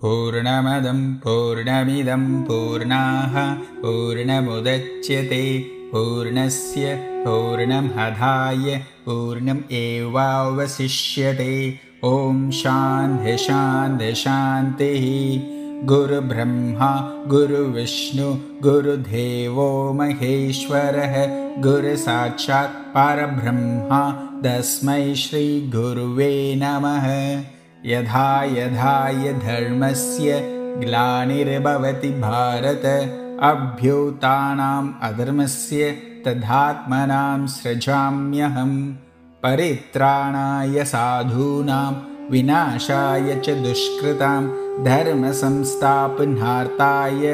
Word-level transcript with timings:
पूर्णमदं 0.00 1.00
पूर्णमिदं 1.24 2.24
पूर्णाः 2.42 3.34
पूर्णमुदच्यते 3.82 5.42
पूर्णस्य 5.92 6.94
पूर्णमधाय 7.26 8.76
पूर्णम् 9.06 9.62
एवावशिष्यते 9.72 11.54
ॐ 12.04 12.50
शान्ति 12.50 13.38
शान्ति 13.38 14.14
शान्तिः। 14.14 15.40
गुरुब्रह्मा 15.86 17.12
गुरुविष्णु 17.26 18.34
गुरुदेवो 18.62 19.92
महेश्वरः। 19.92 21.26
गुरुसाक्षात् 21.62 22.70
परब्रह्मा 22.70 24.10
तस्मै 24.46 25.14
श्रीगुरुवे 25.14 26.60
नमः। 26.62 27.40
यथा 27.86 28.44
यथाय 28.44 29.32
धर्मस्य 29.32 30.40
ग्लानिर्भवति 30.78 32.08
भारत। 32.08 32.82
अभ्युतानाम् 33.42 34.90
अधर्मस्य 35.02 35.90
तथात्मनां 36.28 37.46
सृजाम्यहं 37.46 38.92
परित्राणाय 39.44 40.76
साधूनां 40.90 41.92
विनाशाय 42.30 43.28
च 43.46 43.48
दुष्कृतां 43.64 44.42
धर्मसंस्थापनार्थाय 44.84 47.24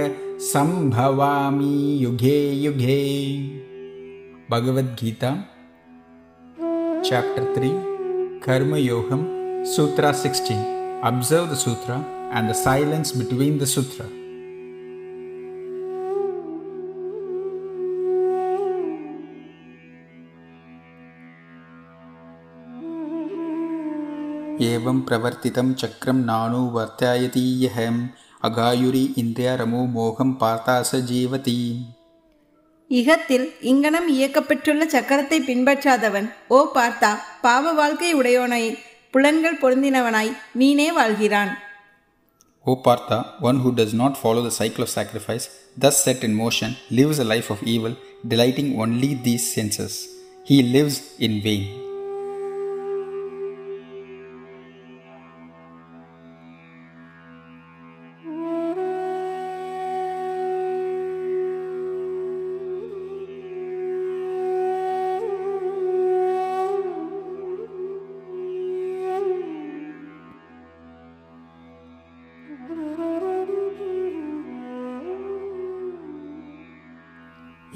सम्भवामि 0.52 1.76
युगे 2.02 2.40
युगे 2.64 3.02
Bhagavad Gita 4.50 5.30
3 7.08 8.40
Karma 8.44 8.76
Yoham 8.76 9.22
Sutra 9.74 10.12
16 10.12 11.02
Observe 11.02 11.50
the 11.50 11.56
Sutra 11.56 12.04
and 12.32 12.48
the 12.48 12.54
silence 12.54 13.12
between 13.12 13.58
the 13.58 13.66
Sutra. 13.66 14.19
एवं 24.69 25.01
प्रवर्तितं 25.07 25.73
चक्रं 25.81 26.19
नानुवर्तयति 26.29 27.45
यहम् 27.63 27.99
अगायुरि 28.43 29.03
इन्द्रियरमो 29.23 29.81
मोहं 29.97 30.31
पार्ता 30.43 30.77
स 30.91 31.03
जीवति 31.11 31.57
இகத்தில் 32.91 33.45
இங்கனம் 33.71 34.07
இயக்கப்பெற்றுள்ள 34.15 34.83
சக்கரத்தை 34.95 35.37
பின்பற்றாதவன் 35.47 36.27
ஓ 36.55 36.59
பார்த்தா 36.75 37.11
பாவ 37.45 37.71
வாழ்க்கை 37.79 38.11
உடையோனை 38.19 38.63
புலன்கள் 39.13 39.61
பொருந்தினவனாய் 39.63 40.33
நீனே 40.61 40.89
வாழ்கிறான் 40.99 41.53
O 42.65 42.75
Partha, 42.77 43.17
one 43.39 43.59
who 43.63 43.71
does 43.71 43.93
not 43.93 44.13
follow 44.21 44.41
the 44.41 44.53
cycle 44.59 44.83
of 44.85 44.89
sacrifice, 44.89 45.45
thus 45.77 45.97
set 46.05 46.23
in 46.23 46.33
motion, 46.33 46.71
lives 46.89 47.19
a 47.19 47.23
life 47.23 47.51
of 47.51 47.61
evil, 47.75 47.93
delighting 48.27 48.79
only 48.79 49.13
these 49.27 49.45
senses. 49.53 49.95
He 50.45 50.63
lives 50.75 50.97
in 51.19 51.33
vain. 51.41 51.78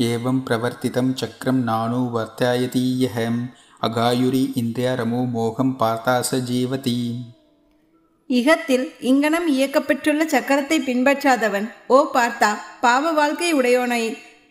एवं 0.09 0.37
प्रवर्तितं 0.47 1.07
चक्रं 1.21 1.57
नानुवर्तयति 1.69 2.83
यहम् 3.03 3.39
अगायुरि 3.87 4.43
इन्द्रियरमो 4.61 5.25
मोहं 5.35 5.71
पार्ता 5.81 6.15
स 6.29 6.41
जीवति 6.51 6.95
இகத்தில் 8.29 8.83
இங்கனம் 9.09 9.47
இயக்கப்பெற்றுள்ள 9.53 10.23
சக்கரத்தை 10.33 10.77
பின்பற்றாதவன் 10.87 11.67
ஓ 11.95 11.99
பார்த்தா 12.15 12.49
பாவ 12.83 13.11
வாழ்க்கை 13.19 13.49
உடையோனை 13.59 14.03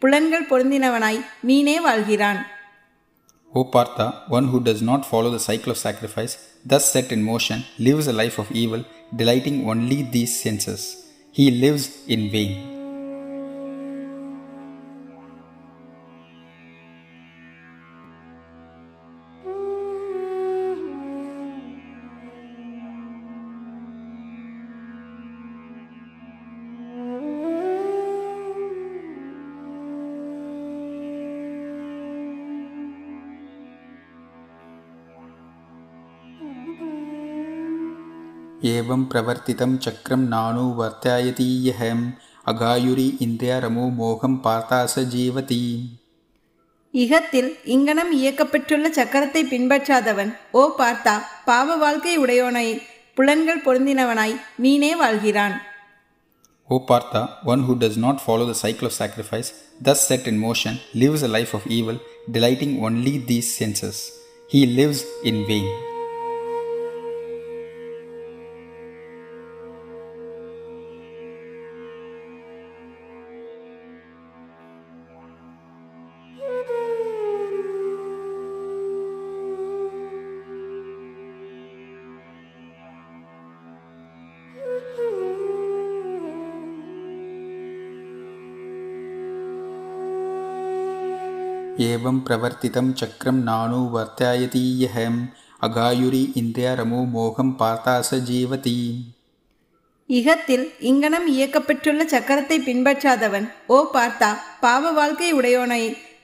புலன்கள் 0.02 0.48
பொருந்தினவனாய் 0.52 1.26
நீனே 1.50 1.76
வாழ்கிறான் 1.88 2.40
O 3.54 3.64
Partha, 3.64 4.06
one 4.28 4.48
who 4.48 4.58
does 4.60 4.82
not 4.82 5.06
follow 5.10 5.30
the 5.30 5.40
cycle 5.40 5.70
of 5.72 5.78
sacrifice, 5.78 6.34
thus 6.64 6.92
set 6.94 7.10
in 7.12 7.22
motion, 7.22 7.64
lives 7.78 8.06
a 8.06 8.12
life 8.12 8.36
of 8.38 8.50
evil, 8.52 8.82
delighting 9.16 9.66
only 9.66 10.02
these 10.16 10.34
senses. 10.44 10.82
He 11.34 11.46
lives 11.64 11.86
in 12.06 12.30
vain. 12.34 12.71
एवं 38.82 39.04
प्रवर्तितं 39.12 39.76
चक्रं 39.84 40.22
नानुवर्तयति 40.32 41.48
यहम् 41.68 42.10
अगायुरि 42.52 43.06
इन्द्रियरमो 43.26 43.86
मोहं 44.00 44.36
पार्ता 44.46 44.80
स 44.94 45.06
जीवति 45.14 45.62
இகத்தில் 46.94 47.48
இங்கனம் 47.74 48.12
இயக்கப்பெற்றுள்ள 48.18 48.86
சக்கரத்தை 48.98 49.40
பின்பற்றாதவன் 49.50 50.30
ஓ 50.60 50.62
பார்த்தா 50.78 51.14
பாவ 51.48 51.76
வாழ்க்கை 51.82 52.14
உடையோனை 52.22 52.68
புலன்கள் 53.18 53.64
பொருந்தினவனாய் 53.66 54.36
நீனே 54.64 54.92
வாழ்கிறான் 55.02 55.56
O 56.70 56.78
Partha, 56.80 57.20
one 57.44 57.62
who 57.66 57.74
does 57.82 57.96
not 57.96 58.16
follow 58.24 58.46
the 58.50 58.56
cycle 58.62 58.86
of 58.88 58.92
sacrifice, 58.92 59.48
thus 59.80 60.00
set 60.08 60.26
in 60.30 60.36
motion, 60.38 60.74
lives 61.02 61.22
a 61.22 61.30
life 61.36 61.54
of 61.54 61.62
evil, 61.78 61.96
delighting 62.30 62.72
only 62.86 63.14
these 63.30 63.48
senses. 63.60 63.98
He 64.50 64.60
lives 64.80 65.00
in 65.24 65.46
vain. 65.46 65.68
एवं 91.90 92.16
प्रवर्तितं 92.28 92.86
चक्रं 93.00 93.36
नानुवर्तयति 93.48 94.64
यहम् 94.82 95.20
अगायुरि 95.66 96.22
इन्द्रियरमो 96.40 97.04
मोहं 97.14 97.50
पार्ता 97.60 97.94
स 98.08 98.20
जीवति 98.30 98.78
இகத்தில் 100.10 100.66
இங்கனம் 100.90 101.26
இயக்கப்பெற்றுள்ள 101.32 102.02
சக்கரத்தை 102.12 102.56
பின்பற்றாதவன் 102.66 103.46
ஓ 103.74 103.78
பார்த்தா 103.94 104.28
பாவ 104.62 104.92
வாழ்க்கை 104.98 105.30
உடையோனை 105.38 105.82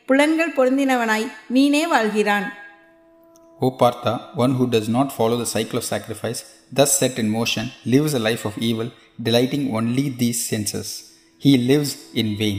புலன்கள் 0.08 0.54
பொருந்தினவனாய் 0.58 1.32
நீனே 1.56 1.82
வாழ்கிறான் 1.94 2.46
O 3.60 3.68
Partha, 3.80 4.12
one 4.34 4.54
who 4.58 4.64
does 4.66 4.88
not 4.94 5.08
follow 5.16 5.36
the 5.36 5.50
cycle 5.52 5.78
of 5.80 5.84
sacrifice, 5.84 6.40
thus 6.72 6.92
set 7.00 7.18
in 7.22 7.28
motion, 7.36 7.66
lives 7.86 8.12
a 8.12 8.22
life 8.28 8.44
of 8.44 8.56
evil, 8.70 8.88
delighting 9.28 9.64
only 9.78 10.06
these 10.22 10.40
senses. 10.50 10.88
He 11.42 11.52
lives 11.70 11.92
in 12.14 12.30
vain. 12.40 12.58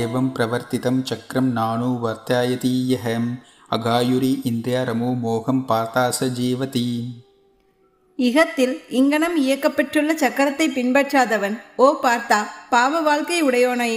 एवं 0.00 0.28
प्रवर्तितं 0.36 0.96
चक्रं 1.10 1.46
नानुवर्त्यायति 1.58 2.72
यहम् 2.92 3.28
अगायुरि 3.76 4.32
इन्द्रियरमो 4.50 5.10
मोहं 5.24 5.60
पार्ता 5.70 6.06
स 6.18 6.32
जीवति 6.40 6.86
இகத்தில் 8.18 8.74
இங்கனம் 8.98 9.36
இயக்கப்பட்டுள்ள 9.42 10.10
சக்கரத்தை 10.22 10.66
பின்பற்றாதவன் 10.74 11.54
ஓ 11.84 11.86
பார்த்தா 12.04 12.40
பாவ 12.72 13.00
வாழ்க்கை 13.08 13.38
உடையோனை 13.48 13.92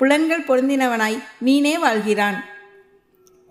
புலன்கள் 0.00 0.46
பொருந்தினவனாய் 0.48 1.20
நீனே 1.48 1.74
வாழ்கிறான் 1.86 2.40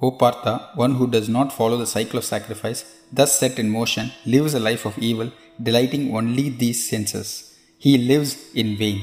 O 0.02 0.10
Partha, 0.12 0.52
one 0.76 0.94
who 0.98 1.06
does 1.16 1.28
not 1.28 1.50
follow 1.56 1.78
the 1.82 1.88
cycle 1.94 2.20
of 2.20 2.26
sacrifice, 2.26 2.82
thus 3.12 3.32
set 3.40 3.56
in 3.64 3.68
motion, 3.70 4.06
lives 4.34 4.54
a 4.54 4.62
life 4.68 4.86
of 4.86 4.98
evil, 5.10 5.30
delighting 5.60 6.06
only 6.20 6.46
these 6.62 6.80
senses. 6.92 7.30
He 7.82 7.94
lives 8.12 8.32
in 8.62 8.70
vain. 8.78 9.00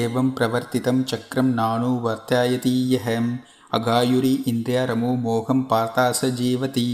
एवं 0.00 0.26
प्रवर्तितं 0.38 0.96
चक्रं 1.10 1.46
नानुवर्त्यायति 1.60 2.74
यहम् 2.94 3.30
अगायुरि 3.78 4.34
इन्द्रियरमो 4.52 5.14
मोहं 5.24 5.62
पार्ता 5.72 6.06
स 6.20 6.36
जीवति 6.42 6.88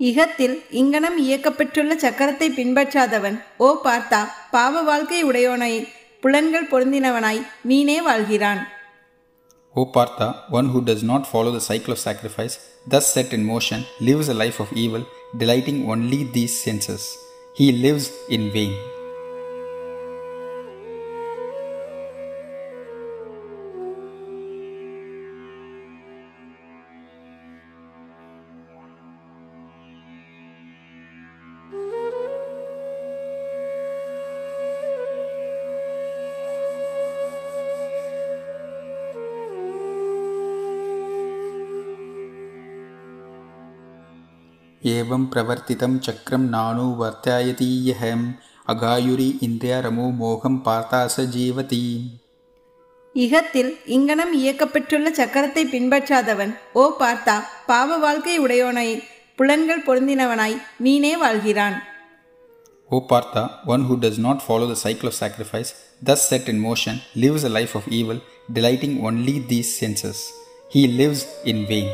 இகத்தில் 0.00 0.56
இங்கனம் 0.80 1.16
இயக்கப்பட்டுள்ள 1.24 1.92
சக்கரத்தை 2.02 2.48
பின்பற்றாதவன் 2.58 3.38
ஓ 3.66 3.68
பார்த்தா 3.86 4.20
பாவ 4.54 4.82
வாழ்க்கை 4.88 5.20
உடையோனை 5.28 5.72
புலன்கள் 6.22 6.70
பொருந்தினவனாய் 6.72 7.46
நீனே 7.70 8.00
வாழ்கிறான் 8.08 8.64
O 9.76 9.82
Partha, 9.96 10.26
one 10.50 10.68
who 10.72 10.80
does 10.88 11.02
not 11.10 11.24
follow 11.32 11.50
the 11.56 11.64
cycle 11.68 11.92
of 11.94 12.00
sacrifice, 12.06 12.54
thus 12.92 13.12
set 13.14 13.32
in 13.36 13.42
motion, 13.44 13.80
lives 14.00 14.28
a 14.28 14.38
life 14.42 14.58
of 14.64 14.70
evil, 14.84 15.02
delighting 15.42 15.78
only 15.94 16.20
these 16.36 16.54
senses. 16.64 17.02
He 17.54 17.66
lives 17.84 18.06
in 18.36 18.44
vain. 18.50 18.72
एवं 44.82 45.22
प्रवर्तितं 45.32 45.98
चक्रं 46.06 46.42
नानुवर्त्यायति 46.54 47.70
यहम् 47.88 48.26
अगायुरि 48.74 49.28
इन्द्रियरमो 49.48 50.06
मोहं 50.22 50.56
पार्ता 50.68 51.02
स 51.16 51.28
जीवति 51.36 51.82
இகத்தில் 53.14 53.70
இங்கனம் 53.96 54.32
இயக்கப்பட்டுள்ள 54.40 55.08
சக்கரத்தை 55.18 55.62
பின்பற்றாதவன் 55.72 56.52
ஓ 56.80 56.82
பார்த்தா 57.00 57.36
பாவ 57.70 57.96
வாழ்க்கை 58.04 58.34
உடையோனை 58.44 58.88
புலன்கள் 59.38 59.86
பொருந்தினவனாய் 59.86 60.58
நீனே 60.86 61.14
வாழ்கிறான் 61.24 61.78
O 62.90 62.98
Partha, 63.10 63.42
one 63.66 63.82
who 63.86 63.94
does 64.04 64.18
not 64.26 64.38
follow 64.46 64.66
the 64.70 64.78
cycle 64.84 65.08
of 65.10 65.14
sacrifice, 65.14 65.70
thus 66.02 66.22
set 66.30 66.44
in 66.48 66.58
motion, 66.58 66.94
lives 67.14 67.44
a 67.44 67.52
life 67.56 67.74
of 67.74 67.86
evil, 67.98 68.18
delighting 68.50 68.94
only 69.08 69.34
these 69.50 69.70
senses. 69.80 70.18
He 70.70 70.82
lives 71.00 71.22
in 71.44 71.58
vain. 71.66 71.88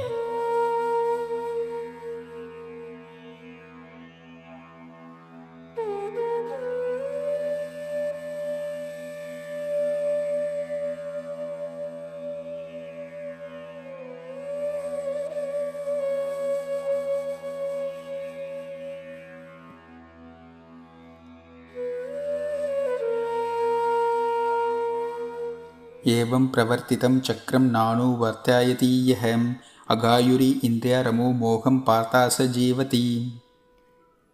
एवं 26.17 26.47
प्रवर्तितं 26.55 27.15
चक्रं 27.29 27.65
नानुवर्त्यायति 27.77 28.91
यहम् 29.11 29.47
अगायुरि 29.95 30.51
इन्द्रियरमो 30.69 31.31
मोहं 31.43 31.79
पार्ता 31.89 32.29
स 32.37 32.53
जीवति 32.59 33.07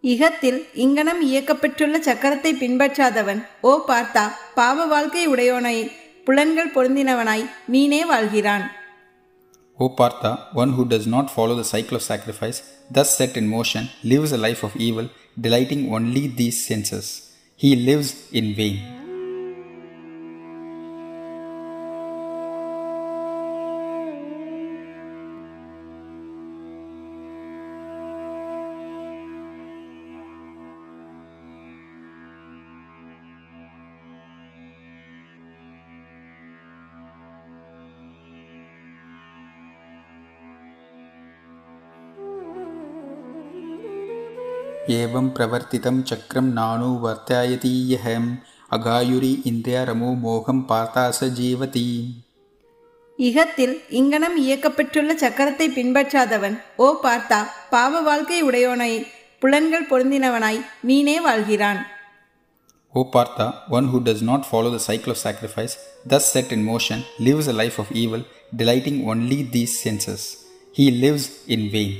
இகத்தில் 0.03 0.59
இங்கனம் 0.83 1.19
இயக்கப்பட்டுள்ள 1.27 1.95
சக்கரத்தை 2.07 2.51
பின்பற்றாதவன் 2.61 3.41
ஓ 3.69 3.71
பார்த்தா 3.89 4.23
பாவ 4.57 4.85
வாழ்க்கை 4.93 5.23
உடையோனை 5.33 5.77
புலன்கள் 6.27 6.75
பொருந்தினவனாய் 6.75 7.49
நீனே 7.73 8.03
வாழ்கிறான் 8.13 8.67
O 9.79 9.87
Partha, 9.99 10.31
one 10.53 10.71
who 10.73 10.83
does 10.85 11.05
not 11.13 11.27
follow 11.35 11.55
the 11.55 11.67
cycle 11.71 11.95
of 11.97 12.03
sacrifice, 12.03 12.57
thus 12.95 13.15
set 13.19 13.35
in 13.41 13.47
motion, 13.47 13.83
lives 14.03 14.31
a 14.31 14.41
life 14.47 14.61
of 14.63 14.75
evil, 14.87 15.07
delighting 15.45 15.83
only 15.97 16.27
these 16.39 16.59
senses. 16.67 17.07
He 17.59 17.75
lives 17.89 18.11
in 18.31 18.47
vain. 18.53 18.94
एवं 44.99 45.25
प्रवर्तितं 45.37 46.01
चक्रं 46.09 46.47
नानुवर्त्यायति 46.57 47.73
यहम् 47.93 48.29
अगायुरि 48.77 49.31
इन्द्रियरमो 49.51 50.09
मोहं 50.25 50.59
पार्ता 50.71 51.05
स 51.19 51.31
जीवति 51.39 51.87
இகத்தில் 53.19 53.73
இங்கனம் 53.99 54.37
இயக்கப்பட்டுள்ள 54.43 55.11
சக்கரத்தை 55.23 55.65
பின்பற்றாதவன் 55.77 56.55
ஓ 56.83 56.87
பார்த்தா 57.03 57.39
பாவ 57.73 58.01
வாழ்க்கை 58.07 58.39
உடையோனை 58.47 58.91
புலன்கள் 59.43 59.89
பொருந்தினவனாய் 59.91 60.61
நீனே 60.89 61.17
வாழ்கிறான் 61.27 61.81
O 62.93 63.01
Partha, 63.05 63.45
one 63.69 63.85
who 63.91 63.99
does 64.07 64.21
not 64.29 64.41
follow 64.45 64.69
the 64.69 64.81
cycle 64.87 65.11
of 65.13 65.17
sacrifice, 65.17 65.73
thus 66.05 66.25
set 66.33 66.49
in 66.51 66.61
motion, 66.63 66.99
lives 67.27 67.47
a 67.47 67.55
life 67.61 67.77
of 67.79 67.89
evil, 68.01 68.21
delighting 68.53 68.97
only 69.11 69.37
these 69.53 69.73
senses. 69.85 70.21
He 70.75 70.87
lives 71.03 71.25
in 71.47 71.61
vain. 71.75 71.93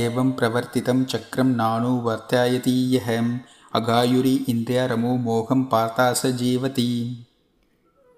एवं 0.00 0.28
प्रवर्तितं 0.38 0.98
चक्रं 1.12 1.54
नानुवर्त्यायति 1.60 2.74
यहम् 2.94 3.30
अगायुरि 3.78 4.34
इन्द्रियरमो 4.52 5.16
मोहं 5.28 5.62
पार्ता 5.72 6.12
स 6.20 6.34
जीवति 6.42 6.90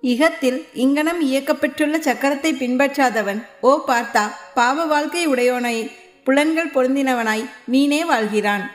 இகத்தில் 0.03 0.59
இங்கனம் 0.85 1.19
இயக்கப்பட்டுள்ள 1.27 1.97
சக்கரத்தை 2.07 2.51
பின்பற்றாதவன் 2.61 3.41
ஓ 3.69 3.73
பார்த்தா 3.89 4.23
பாவ 4.59 4.85
வாழ்க்கை 4.93 5.25
உடையோனை 5.33 5.75
புலன்கள் 6.27 6.75
பொருந்தினவனாய் 6.77 7.49
நீனே 7.75 8.03
வாழ்கிறான் 8.13 8.67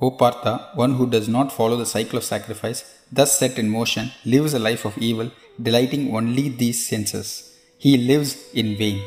O 0.00 0.08
Partha, 0.20 0.52
one 0.74 0.94
who 0.98 1.04
does 1.06 1.28
not 1.34 1.48
follow 1.56 1.76
the 1.76 1.88
cycle 1.92 2.18
of 2.20 2.24
sacrifice, 2.24 2.80
thus 3.12 3.32
set 3.40 3.56
in 3.62 3.68
motion, 3.76 4.06
lives 4.24 4.52
a 4.58 4.62
life 4.68 4.84
of 4.84 4.94
evil, 5.08 5.28
delighting 5.68 6.04
only 6.18 6.46
these 6.62 6.80
senses. 6.88 7.28
He 7.82 7.92
lives 8.10 8.32
in 8.52 8.70
vain. 8.76 8.98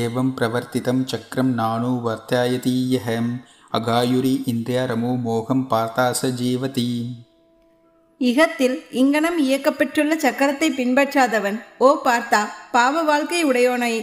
एवं 0.00 0.28
प्रवर्तितं 0.38 1.02
चक्रं 1.12 1.48
नानुवर्त्यायति 1.60 2.74
यहम् 2.94 3.30
अगायुरि 3.78 4.34
इन्द्रियरमो 4.52 5.12
मोहं 5.26 5.60
पार्ता 5.72 6.06
स 6.20 6.32
जीवति 6.40 6.88
இகத்தில் 8.20 8.74
இங்கனம் 9.00 9.38
இயக்கப்பெற்றுள்ள 9.44 10.12
சக்கரத்தை 10.24 10.68
பின்பற்றாதவன் 10.76 11.56
ஓ 11.86 11.88
பார்த்தா 12.04 12.40
பாவ 12.74 13.02
வாழ்க்கை 13.08 13.40
உடையோனை 13.50 13.94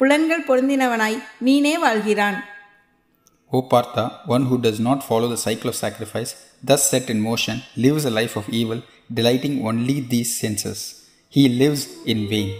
புலன்கள் 0.00 0.46
பொருந்தினவனாய் 0.48 1.18
மீனே 1.46 1.74
வாழ்கிறான் 1.86 2.38
O 3.52 3.60
Partha, 3.62 4.02
one 4.26 4.44
who 4.48 4.56
does 4.58 4.78
not 4.78 4.98
follow 5.02 5.28
the 5.30 5.38
cycle 5.44 5.68
of 5.70 5.76
sacrifice, 5.76 6.32
thus 6.62 6.82
set 6.90 7.06
in 7.08 7.18
motion, 7.20 7.56
lives 7.76 8.04
a 8.04 8.12
life 8.18 8.34
of 8.36 8.46
evil, 8.50 8.80
delighting 9.10 9.54
only 9.64 9.96
these 10.12 10.32
senses. 10.42 10.80
He 11.32 11.44
lives 11.62 11.82
in 12.12 12.18
vain. 12.32 12.50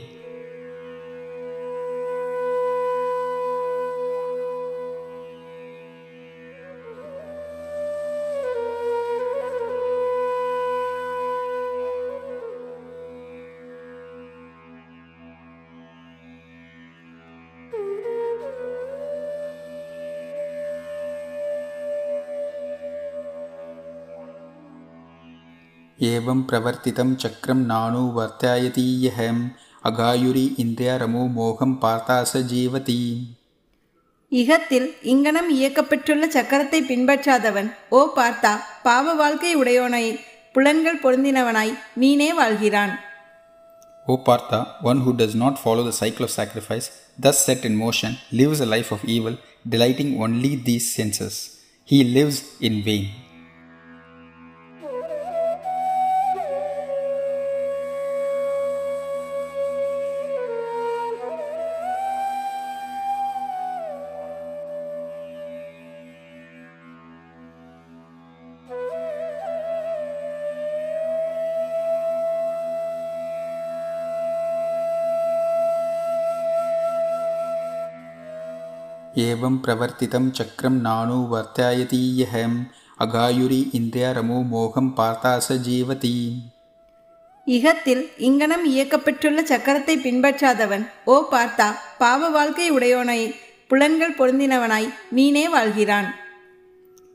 एवं 26.11 26.39
प्रवर्तितं 26.51 27.09
चक्रं 27.23 27.61
नानुवर्त्यायति 27.71 28.87
यहम् 29.07 29.41
अगायुरि 29.91 30.47
इन्द्रियरमो 30.65 31.25
मोहं 31.39 31.73
पार्ता 31.85 32.19
स 32.31 32.45
जीवति 32.53 33.01
இகத்தில் 34.33 34.89
இங்கனம் 35.13 35.51
இயக்கப்பெற்றுள்ள 35.57 36.25
சக்கரத்தை 36.35 36.81
பின்பற்றாதவன் 36.89 37.69
ஓ 37.99 38.01
பார்த்தா 38.17 38.51
பாவ 38.87 39.15
வாழ்க்கை 39.21 39.53
உடையோனை 39.61 40.03
புலன்கள் 40.57 41.03
பொருந்தினவனாய் 41.05 41.75
மீனே 42.03 42.31
வாழ்கிறான் 42.41 42.95
O 44.07 44.15
Partha, 44.27 44.59
one 44.81 45.01
who 45.05 45.13
does 45.13 45.35
not 45.35 45.55
follow 45.63 45.83
the 45.89 45.93
cycle 45.93 46.25
of 46.27 46.31
sacrifice, 46.31 46.87
thus 47.19 47.39
set 47.47 47.63
in 47.69 47.75
motion, 47.77 48.13
lives 48.33 48.61
a 48.61 48.69
life 48.75 48.91
of 48.97 49.03
evil, 49.17 49.35
delighting 49.69 50.11
only 50.25 50.53
these 50.69 50.87
senses. 50.95 51.35
He 51.89 51.99
lives 52.17 52.39
in 52.61 52.77
vain. 52.83 53.05
एवं 79.29 79.55
प्रवर्तितं 79.65 80.25
चक्रं 80.39 80.75
नानुवर्त्यायति 80.87 82.03
यहम् 82.21 82.59
अगायुरि 83.05 83.61
इन्द्रियरमो 83.79 84.39
मोहं 84.53 84.87
पार्ता 85.01 85.35
स 85.49 85.59
जीवति 85.69 86.15
இகத்தில் 87.47 88.03
இங்கனம் 88.29 88.65
இயக்கப்பெற்றுள்ள 88.71 89.41
சக்கரத்தை 89.51 89.95
பின்பற்றாதவன் 90.07 90.83
ஓ 91.13 91.15
பார்த்தா 91.33 91.69
பாவ 92.01 92.29
வாழ்க்கை 92.35 92.67
உடையோனை 92.77 93.21
புலன்கள் 93.71 94.17
பொருந்தினவனாய் 94.21 94.95
மீனே 95.19 95.45
வாழ்கிறான் 95.57 96.11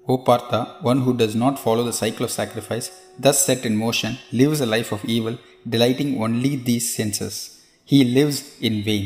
O 0.07 0.15
Partha, 0.27 0.57
one 0.81 1.01
who 1.03 1.11
does 1.13 1.35
not 1.43 1.57
follow 1.57 1.83
the 1.85 1.93
cycle 1.93 2.25
of 2.25 2.31
sacrifice, 2.31 2.87
thus 3.17 3.37
set 3.47 3.61
in 3.65 3.75
motion, 3.77 4.11
lives 4.39 4.59
a 4.59 4.67
life 4.73 4.91
of 4.91 5.05
evil, 5.15 5.35
delighting 5.65 6.09
only 6.25 6.51
these 6.69 6.87
senses. 6.97 7.35
He 7.89 7.99
lives 8.17 8.39
in 8.69 8.83
vain. 8.83 9.05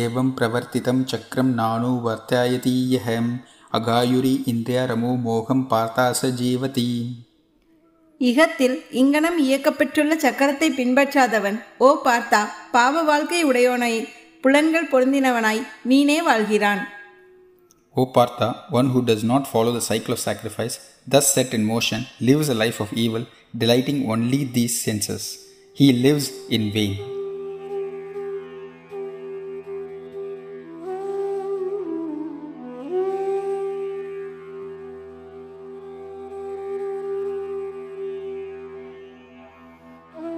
एवं 0.00 0.30
प्रवर्तितं 0.38 1.02
चक्रं 1.10 1.48
नानुवर्त्यायति 1.60 2.74
यहम् 2.94 3.30
अगायुरि 3.78 4.34
इन्द्रियरमो 4.52 5.12
मोहं 5.26 5.62
पार्ता 5.72 6.06
स 6.20 6.32
जीवति 6.42 6.88
இகத்தில் 8.20 8.76
இங்கனம் 9.00 9.38
இயக்கப்பெற்றுள்ள 9.44 10.12
சக்கரத்தை 10.22 10.68
பின்பற்றாதவன் 10.76 11.56
ஓ 11.86 11.88
பார்த்தா 12.06 12.40
பாவ 12.74 13.02
வாழ்க்கை 13.08 13.40
உடையோனை 13.48 13.94
புலன்கள் 14.44 14.90
பொருந்தினவனாய் 14.92 15.64
மீனே 15.90 16.20
வாழ்கிறான் 16.28 16.82
O 17.96 18.04
Partha, 18.06 18.48
one 18.70 18.88
who 18.90 19.00
does 19.02 19.22
not 19.24 19.44
follow 19.52 19.72
the 19.76 19.80
cycle 19.80 20.14
of 20.14 20.20
sacrifice, 20.20 20.74
thus 21.06 21.32
set 21.36 21.54
in 21.54 21.64
motion, 21.64 22.00
lives 22.20 22.50
a 22.54 22.58
life 22.64 22.78
of 22.84 22.92
evil, 23.04 23.24
delighting 23.54 24.00
only 24.14 24.44
these 24.56 24.74
senses. 24.82 25.22
He 25.76 25.88
lives 26.06 26.26
in 26.50 26.64
vain. 26.72 27.09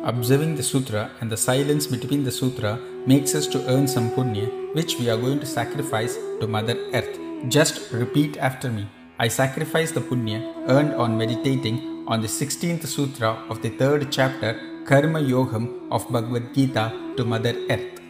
Observing 0.04 0.54
the 0.56 0.62
sutra 0.62 1.10
and 1.20 1.30
the 1.30 1.36
silence 1.36 1.86
between 1.86 2.24
the 2.24 2.30
sutra 2.30 2.78
makes 3.06 3.34
us 3.34 3.46
to 3.46 3.64
earn 3.68 3.86
some 3.86 4.10
punya, 4.10 4.46
which 4.74 4.98
we 4.98 5.10
are 5.10 5.16
going 5.16 5.40
to 5.40 5.46
sacrifice 5.46 6.16
to 6.40 6.46
Mother 6.46 6.76
Earth. 6.94 7.18
Just 7.48 7.92
repeat 7.92 8.36
after 8.38 8.70
me. 8.70 8.88
I 9.18 9.28
sacrifice 9.28 9.90
the 9.90 10.00
punya 10.00 10.40
earned 10.68 10.94
on 10.94 11.18
meditating 11.18 12.04
on 12.06 12.20
the 12.20 12.28
16th 12.28 12.86
sutra 12.86 13.30
of 13.50 13.60
the 13.62 13.70
third 13.70 14.10
chapter, 14.10 14.52
Karma 14.86 15.20
Yogam 15.20 15.90
of 15.90 16.08
Bhagavad 16.10 16.54
Gita 16.54 16.92
to 17.16 17.24
Mother 17.24 17.54
Earth. 17.68 18.00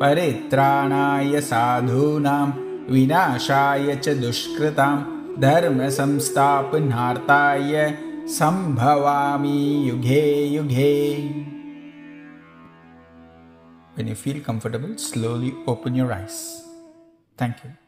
परित्राणाय 0.00 1.34
साधूनां 1.50 2.46
विनाशाय 2.94 3.86
च 4.04 4.06
दुष्कृतां 4.24 4.96
धर्मसंस्थापनार्थाय 5.44 7.72
सम्भवामि 8.38 9.58
युगे 9.88 10.24
युगे 10.56 10.94
When 13.96 14.08
you 14.08 14.16
feel 14.16 14.40
comfortable, 14.40 14.98
slowly 14.98 15.54
open 15.68 15.94
your 15.94 16.12
eyes. 16.12 16.64
Thank 17.38 17.62
you. 17.64 17.83